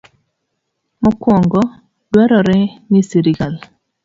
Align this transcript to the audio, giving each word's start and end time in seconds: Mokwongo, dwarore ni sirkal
Mokwongo, 1.03 1.59
dwarore 2.09 2.59
ni 2.89 3.01
sirkal 3.09 3.53